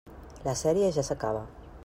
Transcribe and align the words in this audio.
La 0.47 0.55
sèrie 0.61 0.89
ja 0.97 1.05
s'acaba. 1.11 1.47